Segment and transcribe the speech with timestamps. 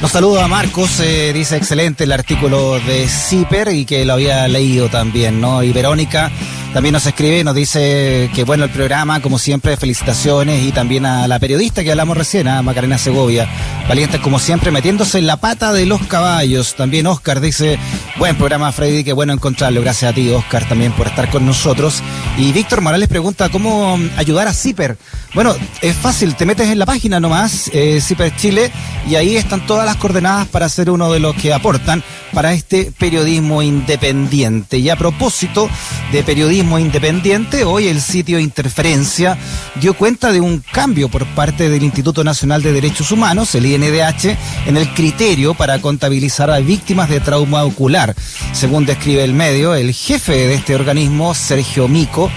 [0.00, 4.90] Nos saluda Marcos, eh, dice excelente el artículo de CIPER y que lo había leído
[4.90, 5.62] también, ¿no?
[5.62, 6.30] Y Verónica
[6.74, 11.26] también nos escribe, nos dice que bueno el programa, como siempre, felicitaciones y también a
[11.26, 13.48] la periodista que hablamos recién, a Macarena Segovia,
[13.88, 16.74] valientes como siempre, metiéndose en la pata de los caballos.
[16.74, 17.78] También Oscar dice,
[18.18, 19.80] buen programa Freddy, qué bueno encontrarlo.
[19.82, 22.02] Gracias a ti, Oscar, también por estar con nosotros.
[22.38, 24.96] Y Víctor Morales pregunta, ¿cómo ayudar a CIPER?
[25.34, 28.72] Bueno, es fácil, te metes en la página nomás, eh, CIPER Chile,
[29.08, 32.92] y ahí están todas las coordenadas para ser uno de los que aportan para este
[32.98, 34.78] periodismo independiente.
[34.78, 35.68] Y a propósito
[36.12, 39.38] de periodismo independiente, hoy el sitio Interferencia
[39.80, 44.36] dio cuenta de un cambio por parte del Instituto Nacional de Derechos Humanos, el INDH,
[44.66, 48.05] en el criterio para contabilizar a víctimas de trauma ocular.
[48.52, 52.30] Según describe el medio, el jefe de este organismo, Sergio Mico,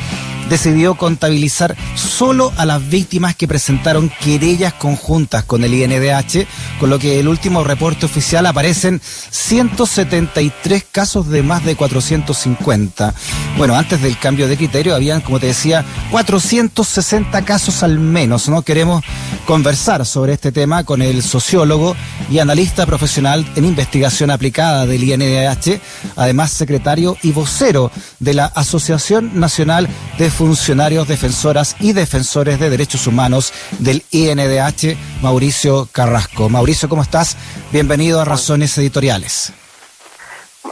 [0.49, 6.47] decidió contabilizar solo a las víctimas que presentaron querellas conjuntas con el INDH,
[6.79, 13.13] con lo que el último reporte oficial aparecen 173 casos de más de 450.
[13.57, 18.61] Bueno, antes del cambio de criterio habían, como te decía, 460 casos al menos, ¿no?
[18.61, 19.03] Queremos
[19.45, 21.95] conversar sobre este tema con el sociólogo
[22.29, 25.79] y analista profesional en investigación aplicada del INDH,
[26.15, 29.87] además secretario y vocero de la Asociación Nacional
[30.17, 36.47] de funcionarios, defensoras y defensores de derechos humanos del INDH, Mauricio Carrasco.
[36.47, 37.35] Mauricio, ¿cómo estás?
[37.73, 39.51] Bienvenido a Razones Editoriales.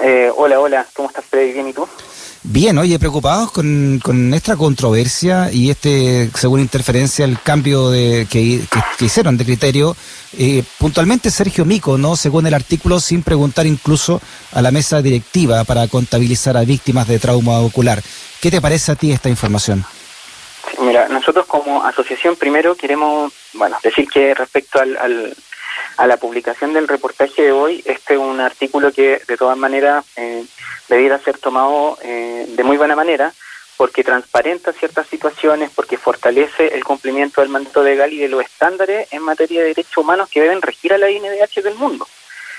[0.01, 1.51] Eh, hola, hola, ¿cómo estás, Freddy?
[1.51, 1.85] ¿Bien y tú?
[2.43, 8.61] Bien, oye, preocupados con, con esta controversia y este, según interferencia, el cambio de, que,
[9.01, 9.97] hicieron de criterio.
[10.37, 12.15] Eh, puntualmente Sergio Mico, ¿no?
[12.15, 14.21] Según el artículo, sin preguntar incluso
[14.53, 18.01] a la mesa directiva para contabilizar a víctimas de trauma ocular.
[18.41, 19.85] ¿Qué te parece a ti esta información?
[20.79, 25.35] Mira, nosotros como asociación primero queremos, bueno, decir que respecto al,
[25.97, 30.05] a la publicación del reportaje de hoy, este es un artículo que de todas maneras
[30.15, 30.45] eh,
[30.87, 33.33] debiera ser tomado eh, de muy buena manera
[33.77, 39.07] porque transparenta ciertas situaciones, porque fortalece el cumplimiento del mandato legal y de los estándares
[39.11, 42.07] en materia de derechos humanos que deben regir a la INDH del mundo.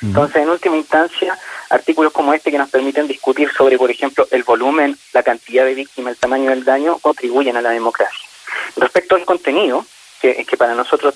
[0.03, 1.37] Entonces, en última instancia,
[1.71, 5.75] artículos como este que nos permiten discutir sobre, por ejemplo, el volumen, la cantidad de
[5.75, 8.29] víctimas, el tamaño del daño, contribuyen a la democracia.
[8.77, 9.85] Respecto al contenido,
[10.21, 11.15] que, que para nosotros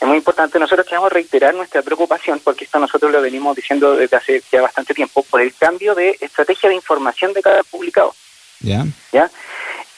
[0.00, 4.16] es muy importante, nosotros queremos reiterar nuestra preocupación, porque esto nosotros lo venimos diciendo desde
[4.16, 8.12] hace ya bastante tiempo, por el cambio de estrategia de información de cada publicado.
[8.60, 8.84] ¿Ya?
[9.12, 9.30] ¿Ya?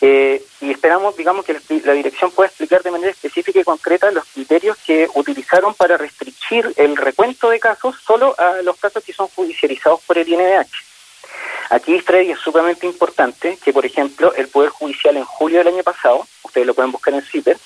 [0.06, 4.26] Eh, y esperamos, digamos, que la dirección pueda explicar de manera específica y concreta los
[4.26, 9.28] criterios que utilizaron para restringir el recuento de casos solo a los casos que son
[9.28, 10.69] judicializados por el INDH.
[11.70, 15.82] Aquí, Freddy, es sumamente importante que, por ejemplo, el Poder Judicial en julio del año
[15.82, 17.56] pasado, ustedes lo pueden buscar en CIPER,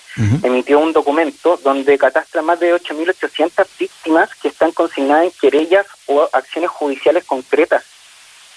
[0.44, 6.28] emitió un documento donde catastra más de 8.800 víctimas que están consignadas en querellas o
[6.32, 7.82] acciones judiciales concretas.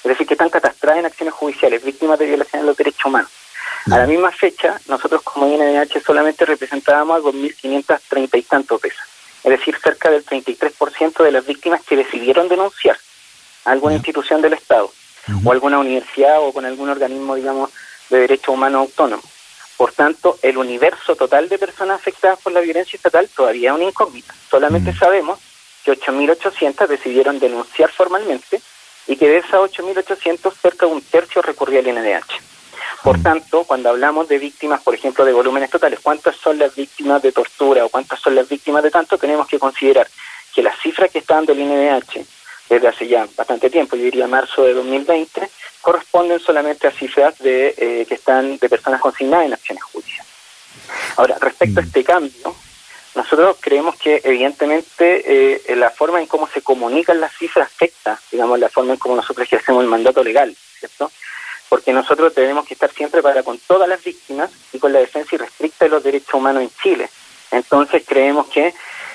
[0.04, 3.41] Es decir, que están catastradas en acciones judiciales, víctimas de violación de los derechos humanos.
[3.90, 9.08] A la misma fecha, nosotros como INDH solamente representábamos a 2.530 y tantos de esas.
[9.44, 12.98] Es decir, cerca del 33% de las víctimas que decidieron denunciar
[13.66, 14.92] a alguna institución del Estado
[15.44, 17.72] o alguna universidad o con algún organismo, digamos,
[18.10, 19.24] de derecho humano autónomo.
[19.78, 23.86] Por tanto, el universo total de personas afectadas por la violencia estatal todavía es una
[23.86, 24.36] incógnita.
[24.50, 25.40] Solamente sabemos
[25.84, 28.62] que 8.800 decidieron denunciar formalmente
[29.08, 32.52] y que de esas 8.800 cerca de un tercio recurrió al INDH.
[33.04, 33.24] Por mm.
[33.24, 37.32] tanto, cuando hablamos de víctimas, por ejemplo, de volúmenes totales, ¿cuántas son las víctimas de
[37.32, 39.18] tortura o cuántas son las víctimas de tanto?
[39.18, 40.08] Tenemos que considerar
[40.54, 42.26] que las cifras que están del INDH
[42.70, 45.50] desde hace ya bastante tiempo, yo diría marzo de 2020,
[45.82, 50.32] corresponden solamente a cifras de eh, que están de personas consignadas en acciones judiciales.
[51.18, 51.86] Ahora, respecto a mm.
[51.86, 52.56] este cambio,
[53.16, 58.58] nosotros creemos que evidentemente eh, la forma en cómo se comunican las cifras afecta, digamos,
[58.60, 61.12] la forma en cómo nosotros ejercemos el mandato legal, ¿cierto?
[61.72, 65.36] Porque nosotros tenemos que estar siempre para con todas las víctimas y con la defensa
[65.36, 67.10] irrestricta de los derechos humanos en Chile.
[67.50, 68.74] Entonces creemos que,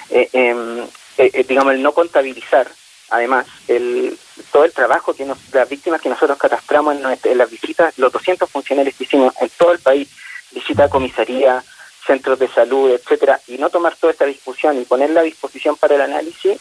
[0.09, 0.79] eh, em,
[1.19, 2.67] eh, eh, digamos, el no contabilizar,
[3.11, 4.19] además, el,
[4.51, 8.49] todo el trabajo que nos, las víctimas que nosotros catastramos en, las visitas, los 200
[8.49, 10.09] funcionarios que hicimos en todo el país,
[10.51, 11.63] visita a comisaría,
[12.07, 15.97] centros de salud, etcétera, y no tomar toda esta discusión y ponerla a disposición para
[15.97, 16.59] el análisis,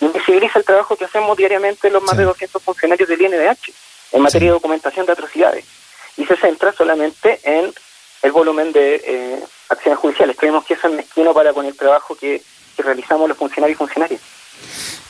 [0.00, 3.72] invisibiliza el trabajo que hacemos diariamente los más de 200 funcionarios del INDH
[4.12, 5.64] en materia de documentación de atrocidades
[6.16, 7.72] y se centra solamente en
[8.22, 10.36] el volumen de eh, acciones judiciales.
[10.36, 12.42] Creemos que eso es mezquino para con el trabajo que,
[12.78, 14.20] realizamos los funcionarios y funcionarias.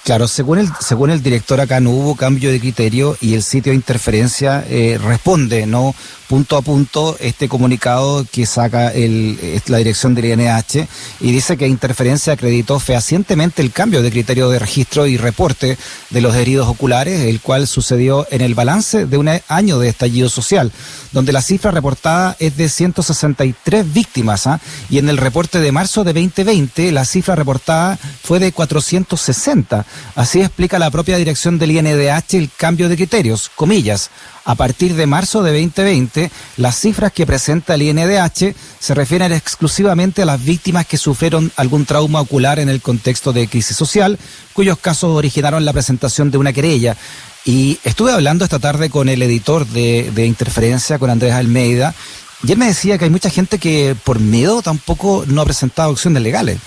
[0.06, 3.72] Claro, según el, según el director acá no hubo cambio de criterio y el sitio
[3.72, 5.96] de interferencia eh, responde, ¿no?
[6.28, 10.88] Punto a punto este comunicado que saca el, la dirección del INH
[11.20, 15.78] y dice que Interferencia acreditó fehacientemente el cambio de criterio de registro y reporte
[16.10, 20.28] de los heridos oculares, el cual sucedió en el balance de un año de estallido
[20.28, 20.72] social,
[21.12, 24.60] donde la cifra reportada es de 163 víctimas ¿ah?
[24.90, 30.40] y en el reporte de marzo de 2020 la cifra reportada fue de 460 Así
[30.40, 34.10] explica la propia dirección del INDH el cambio de criterios, comillas.
[34.44, 40.22] A partir de marzo de 2020, las cifras que presenta el INDH se refieren exclusivamente
[40.22, 44.18] a las víctimas que sufrieron algún trauma ocular en el contexto de crisis social,
[44.52, 46.96] cuyos casos originaron la presentación de una querella.
[47.44, 51.94] Y estuve hablando esta tarde con el editor de, Interferencia, con Andrés Almeida,
[52.42, 55.90] y él me decía que hay mucha gente que por miedo tampoco no ha presentado
[55.90, 56.58] acciones legales.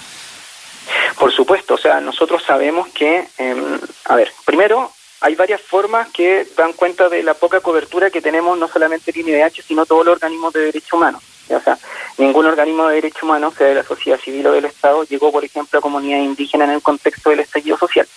[1.18, 4.92] Por supuesto, o sea, nosotros sabemos que, em, a ver, primero
[5.22, 9.18] hay varias formas que dan cuenta de la poca cobertura que tenemos no solamente el
[9.18, 11.22] INDH, sino todos los organismos de derechos humanos.
[11.50, 11.78] O sea,
[12.18, 15.44] ningún organismo de derechos humanos, sea de la sociedad civil o del Estado, llegó, por
[15.44, 18.08] ejemplo, a comunidades indígenas en el contexto del estallido social.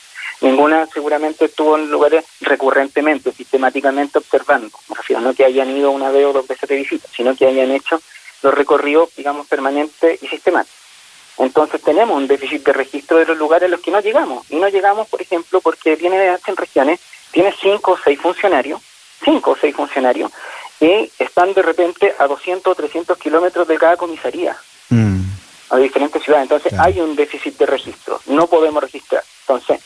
[0.43, 4.77] Ninguna seguramente estuvo en lugares recurrentemente, sistemáticamente observando.
[4.89, 7.47] Me refiero, no que hayan ido una vez o dos veces de visita, sino que
[7.47, 8.01] hayan hecho
[8.43, 10.82] los recorridos, digamos, permanentes y sistemáticos.
[11.39, 14.45] Entonces tenemos un déficit de registro de los lugares a los que no llegamos.
[14.51, 17.01] Y no llegamos, por ejemplo, porque viene de en regiones,
[17.31, 18.81] tiene cinco o seis funcionarios,
[19.25, 20.31] cinco o seis funcionarios,
[20.81, 24.57] y están de repente a 200 o 300 kilómetros de cada comisaría,
[24.91, 25.21] mm.
[25.71, 26.51] a diferentes ciudades.
[26.51, 29.23] Entonces hay un déficit de registro, no podemos registrar.
[29.47, 29.81] Entonces,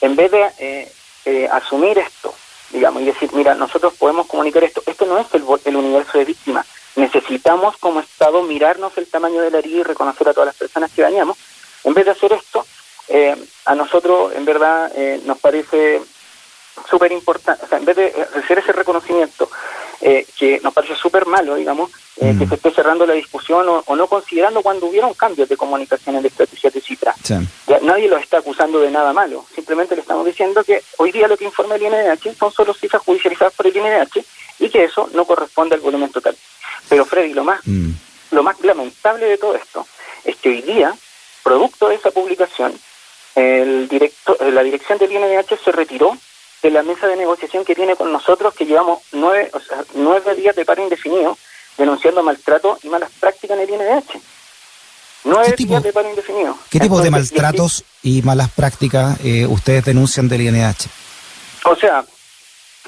[0.00, 0.92] en vez de eh,
[1.26, 2.34] eh, asumir esto,
[2.70, 6.24] digamos, y decir, mira, nosotros podemos comunicar esto, esto no es el, el universo de
[6.24, 6.66] víctimas,
[6.96, 10.90] necesitamos como Estado mirarnos el tamaño de la herida y reconocer a todas las personas
[10.92, 11.36] que dañamos.
[11.84, 12.66] En vez de hacer esto,
[13.08, 16.00] eh, a nosotros en verdad eh, nos parece
[16.88, 19.50] súper importante, o sea, en vez de hacer ese reconocimiento,
[20.00, 22.48] eh, que nos parece súper malo, digamos, que mm.
[22.48, 26.28] se esté cerrando la discusión o, no considerando cuando hubieron cambios de comunicación en la
[26.28, 27.14] estrategia de cifra.
[27.82, 31.36] nadie lo está acusando de nada malo, simplemente le estamos diciendo que hoy día lo
[31.36, 34.24] que informa el INDH son solo cifras judicializadas por el INDH
[34.60, 36.36] y que eso no corresponde al volumen total.
[36.90, 37.90] Pero Freddy, lo más, mm.
[38.32, 39.86] lo más lamentable de todo esto
[40.24, 40.92] es que hoy día,
[41.42, 42.74] producto de esa publicación,
[43.36, 46.18] el directo, la dirección del INDH se retiró
[46.62, 50.34] de la mesa de negociación que tiene con nosotros, que llevamos nueve, o sea, nueve
[50.34, 51.38] días de paro indefinido
[51.78, 54.20] denunciando maltrato y malas prácticas en el INDH.
[55.22, 56.58] Nueve días de paro indefinido.
[56.68, 60.88] ¿Qué tipo de maltratos y, malas prácticas eh, ustedes denuncian del INDH?
[61.66, 62.04] O sea,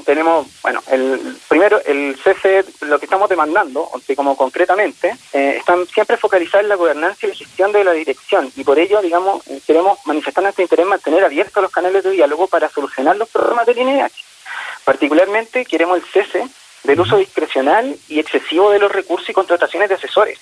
[0.05, 6.17] tenemos, bueno, el primero, el CC, lo que estamos demandando, como concretamente, eh, están siempre
[6.17, 9.61] focalizados en la gobernanza y la gestión de la dirección, y por ello, digamos, eh,
[9.67, 13.67] queremos manifestar nuestro interés en mantener abiertos los canales de diálogo para solucionar los problemas
[13.67, 14.13] del INEH.
[14.85, 16.49] Particularmente, queremos el cese
[16.85, 20.39] del uso discrecional y excesivo de los recursos y contrataciones de asesores.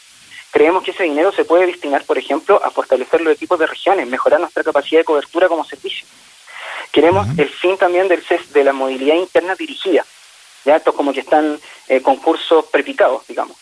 [0.51, 4.09] Creemos que ese dinero se puede destinar, por ejemplo, a fortalecer los equipos de regiones,
[4.09, 6.07] mejorar nuestra capacidad de cobertura como servicio.
[6.93, 10.05] Queremos el fin también del CES, de la movilidad interna dirigida.
[10.65, 11.59] Ya estos como que están
[11.89, 13.57] eh, concursos prepicados, digamos.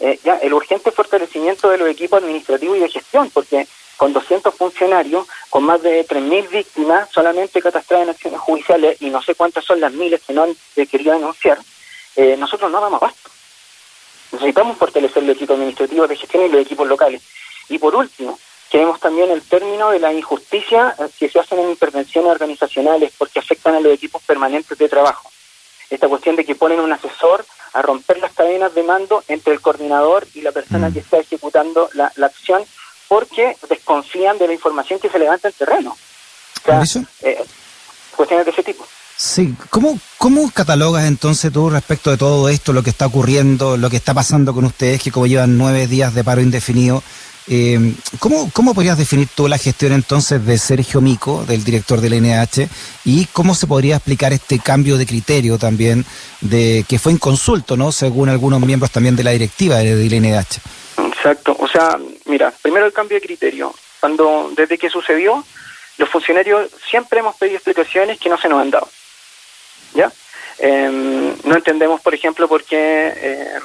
[0.00, 3.66] Eh, ya el urgente fortalecimiento de los equipos administrativos y de gestión, porque
[3.96, 9.22] con 200 funcionarios, con más de 3.000 víctimas solamente catastradas en acciones judiciales y no
[9.22, 11.58] sé cuántas son las miles que no han querido denunciar,
[12.16, 13.30] eh, nosotros no damos abasto.
[14.32, 17.22] Necesitamos fortalecer el equipo administrativo de gestión y los equipos locales.
[17.68, 18.38] Y por último,
[18.74, 23.38] Queremos también el término de la injusticia eh, que se hacen en intervenciones organizacionales porque
[23.38, 25.30] afectan a los equipos permanentes de trabajo.
[25.88, 29.60] Esta cuestión de que ponen un asesor a romper las cadenas de mando entre el
[29.60, 30.92] coordinador y la persona mm.
[30.92, 32.64] que está ejecutando la, acción
[33.06, 35.96] porque desconfían de la información que se levanta en terreno.
[36.66, 37.44] O sea, eh,
[38.16, 38.84] cuestiones de ese tipo.
[39.16, 43.88] Sí, ¿Cómo, ¿cómo catalogas entonces tú respecto de todo esto, lo que está ocurriendo, lo
[43.88, 47.04] que está pasando con ustedes, que como llevan nueve días de paro indefinido,
[47.48, 52.22] eh, ¿cómo, ¿Cómo podrías definir tú la gestión entonces de Sergio Mico, del director del
[52.22, 52.68] NH,
[53.04, 56.04] y cómo se podría explicar este cambio de criterio también,
[56.40, 57.92] de que fue inconsulto, ¿no?
[57.92, 60.60] Según algunos miembros también de la directiva del NH.
[61.08, 63.74] Exacto, o sea, mira, primero el cambio de criterio.
[64.00, 65.44] Cuando, desde que sucedió,
[65.98, 68.88] los funcionarios siempre hemos pedido explicaciones que no se nos han dado.
[69.94, 70.12] ¿Ya?
[70.58, 73.58] Em, no entendemos, por ejemplo, por qué eh,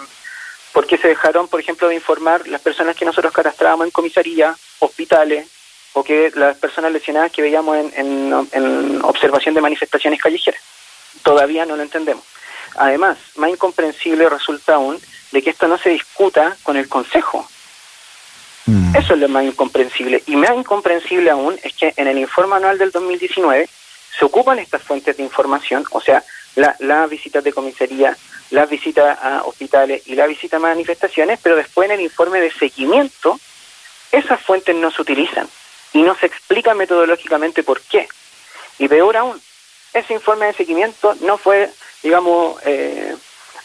[0.73, 4.55] ¿Por qué se dejaron, por ejemplo, de informar las personas que nosotros catastrábamos en comisaría,
[4.79, 5.47] hospitales,
[5.93, 10.61] o que las personas lesionadas que veíamos en, observación de manifestaciones callejeras?
[11.23, 12.23] Todavía no lo entendemos.
[12.75, 14.99] Además, más incomprensible resulta aún
[15.31, 17.47] de que esto no se discuta con el Consejo.
[18.65, 18.95] Mm.
[18.95, 20.23] Eso es lo más incomprensible.
[20.27, 23.67] Y más incomprensible aún es que en el informe anual del 2019
[24.17, 26.23] se ocupan estas fuentes de información, o sea,
[26.55, 28.15] las la visitas de comisaría,
[28.51, 32.51] las visitas a hospitales y la visita a manifestaciones, pero después en el informe de
[32.51, 33.39] seguimiento
[34.11, 35.47] esas fuentes no se utilizan
[35.93, 38.07] y no se explica metodológicamente por qué.
[38.79, 39.41] Y peor aún,
[39.93, 41.69] ese informe de seguimiento no fue,
[42.01, 43.15] digamos, eh,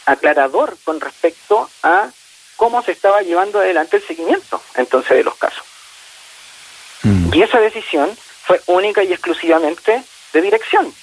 [0.07, 2.11] aclarador con respecto a
[2.57, 5.65] cómo se estaba llevando adelante el seguimiento entonces de los casos.
[7.03, 7.35] Mm.
[7.35, 10.95] Y esa decisión fue única y exclusivamente de dirección.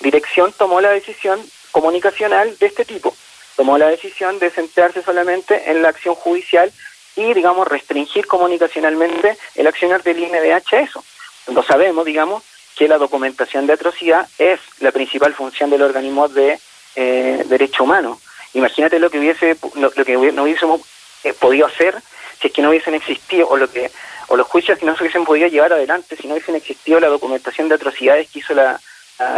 [0.00, 1.40] Dirección tomó la decisión
[1.72, 3.14] comunicacional de este tipo.
[3.56, 6.72] Tomó la decisión de centrarse solamente en la acción judicial
[7.16, 11.04] y, digamos, restringir comunicacionalmente el accionar del INDH a eso.
[11.48, 12.42] Lo sabemos, digamos,
[12.76, 16.58] que la documentación de atrocidad es la principal función del organismo de
[16.96, 18.20] eh, derecho humano.
[18.54, 20.80] Imagínate lo que hubiese, lo, que no hubiésemos
[21.24, 22.00] eh, podido hacer
[22.40, 23.90] si es que no hubiesen existido, o lo que,
[24.28, 27.08] o los juicios que no se hubiesen podido llevar adelante si no hubiesen existido la
[27.08, 28.80] documentación de atrocidades que hizo la,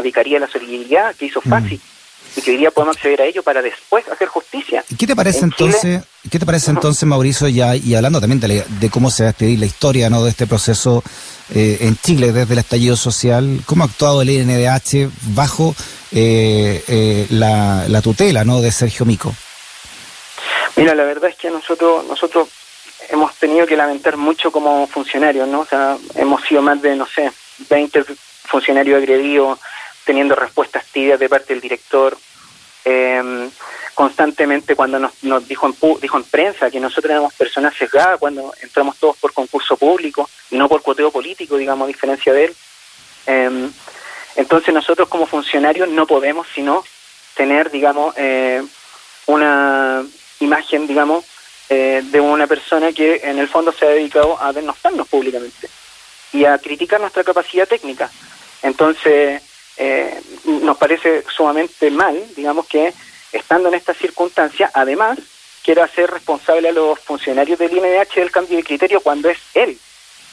[0.00, 1.50] Vicaría de la Solidaridad, que hizo mm.
[2.36, 4.84] Y que hoy día podemos acceder a ello para después hacer justicia.
[4.98, 9.10] ¿Qué te parece entonces, qué te parece entonces, Mauricio, ya y hablando también de, cómo
[9.10, 10.24] se va a expedir la historia ¿no?
[10.24, 11.02] de este proceso
[11.54, 15.74] eh, en Chile desde el estallido social, cómo ha actuado el INDH bajo
[16.12, 18.60] eh, eh, la, tutela ¿no?
[18.60, 19.34] de Sergio Mico?
[20.76, 22.48] Mira, la verdad es que nosotros nosotros
[23.10, 25.60] hemos tenido que lamentar mucho como funcionarios, ¿no?
[25.60, 27.30] O sea, hemos sido más de, no sé,
[27.68, 28.04] 20
[28.44, 29.58] funcionarios agredidos,
[30.04, 32.16] teniendo respuestas tibias de parte del director.
[32.84, 33.50] Eh,
[33.94, 38.54] constantemente cuando nos, nos dijo, en, dijo en prensa que nosotros éramos personas sesgadas cuando
[38.62, 42.56] entramos todos por concurso público no por cuoteo político, digamos, a diferencia de él.
[43.26, 43.70] Eh,
[44.36, 46.84] entonces nosotros como funcionarios no podemos sino
[47.34, 48.62] tener, digamos, eh,
[49.26, 50.04] una
[50.40, 51.24] imagen, digamos,
[51.68, 55.68] eh, de una persona que en el fondo se ha dedicado a denostarnos públicamente
[56.32, 58.10] y a criticar nuestra capacidad técnica.
[58.62, 59.42] Entonces,
[59.76, 62.92] eh, nos parece sumamente mal, digamos que
[63.32, 65.18] estando en esta circunstancia, además,
[65.62, 69.78] quiera hacer responsable a los funcionarios del INDH del cambio de criterio cuando es él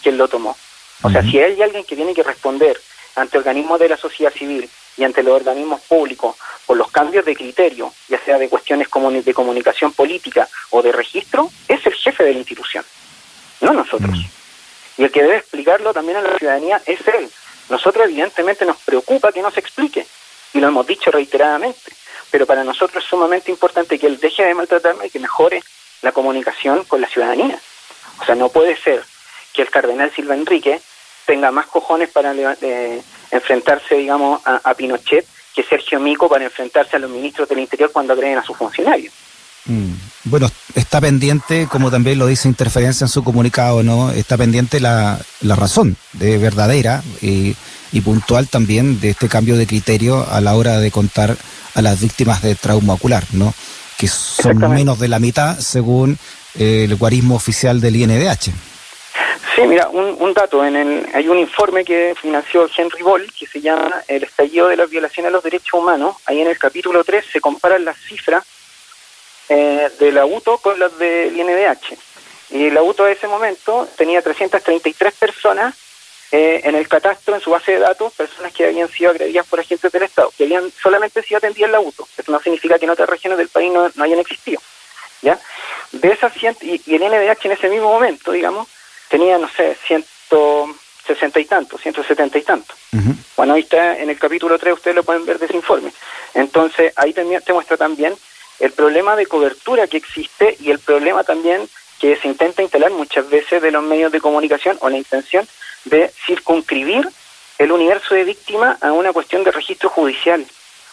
[0.01, 0.57] quien lo tomó.
[1.01, 2.79] O sea, si hay alguien que tiene que responder
[3.15, 7.35] ante organismos de la sociedad civil y ante los organismos públicos por los cambios de
[7.35, 8.87] criterio, ya sea de cuestiones
[9.25, 12.83] de comunicación política o de registro, es el jefe de la institución,
[13.61, 14.17] no nosotros.
[14.97, 17.29] Y el que debe explicarlo también a la ciudadanía es él.
[17.69, 20.05] Nosotros evidentemente nos preocupa que no se explique,
[20.53, 21.91] y lo hemos dicho reiteradamente,
[22.31, 25.63] pero para nosotros es sumamente importante que él deje de maltratarme y que mejore
[26.01, 27.59] la comunicación con la ciudadanía.
[28.21, 29.03] O sea, no puede ser
[29.53, 30.81] que el cardenal Silva Enrique
[31.25, 36.99] tenga más cojones para eh, enfrentarse, digamos, a, Pinochet que Sergio Mico para enfrentarse a
[36.99, 39.13] los ministros del Interior cuando agreden a sus funcionarios.
[39.65, 39.93] Mm.
[40.25, 44.11] Bueno, está pendiente, como también lo dice Interferencia en su comunicado, ¿no?
[44.11, 47.55] Está pendiente la, la razón de verdadera y,
[48.03, 51.35] puntual también de este cambio de criterio a la hora de contar
[51.75, 53.53] a las víctimas de trauma ocular, ¿no?
[53.97, 56.17] Que son menos de la mitad según
[56.57, 58.51] eh, el guarismo oficial del INDH.
[59.55, 60.63] Sí, mira, un, dato.
[60.63, 64.77] En el, hay un informe que financió Henry Boll que se llama El estallido de
[64.77, 66.15] las violaciones a los derechos humanos.
[66.25, 68.45] Ahí en el capítulo 3 se comparan las cifras
[69.49, 71.97] eh, de la UTO con las del INDH.
[72.51, 75.75] Y la UTO de ese momento tenía 333 personas
[76.31, 79.59] eh, en el catastro, en su base de datos, personas que habían sido agredidas por
[79.59, 82.07] agentes del Estado, que habían solamente sido atendidas en la UTO.
[82.17, 84.61] Eso no significa que en otras regiones del país no, hayan existido.
[85.21, 85.39] ¿ya?
[85.91, 88.67] De esas y, y el INDH en ese mismo momento, digamos,
[89.09, 92.77] tenía, no sé, 160 y tantos, 170 y tantos.
[93.35, 95.91] Bueno, ahí está en el capítulo 3, ustedes lo pueden ver de ese informe.
[96.33, 98.15] Entonces, ahí también te muestra también
[98.59, 101.67] el problema de cobertura que existe y el problema también
[101.99, 105.47] que se intenta instalar muchas veces de los medios de comunicación o la intención
[105.85, 107.07] de circunscribir
[107.57, 110.45] el universo de víctimas a una cuestión de registro judicial,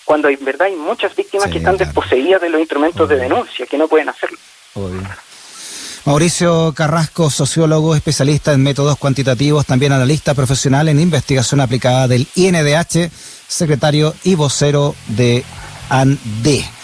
[0.05, 3.79] cuando en verdad hay muchas víctimas que están desposeídas de los instrumentos de denuncia, que
[3.79, 4.39] no pueden hacerlo.
[6.05, 13.11] Mauricio Carrasco, sociólogo, especialista en métodos cuantitativos, también analista profesional en investigación aplicada del INDH,
[13.49, 15.45] secretario y vocero de
[15.89, 16.76] ANDE.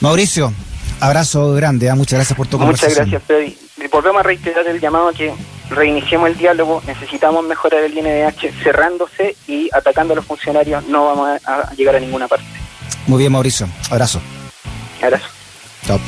[0.00, 0.52] Mauricio,
[1.00, 1.94] abrazo grande, ¿ah?
[1.94, 3.56] muchas gracias por tu Muchas gracias, Freddy.
[3.90, 5.32] Volvemos a reiterar el llamado a que
[5.70, 11.40] reiniciemos el diálogo, necesitamos mejorar el INDH cerrándose y atacando a los funcionarios no vamos
[11.44, 12.46] a llegar a ninguna parte.
[13.06, 14.20] Muy bien, Mauricio, abrazo.
[15.02, 15.26] Abrazo.